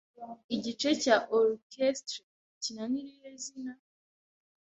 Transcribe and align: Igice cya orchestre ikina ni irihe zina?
Igice 0.55 0.89
cya 1.03 1.15
orchestre 1.39 2.15
ikina 2.55 2.83
ni 2.91 2.97
irihe 3.01 3.31
zina? 3.43 3.73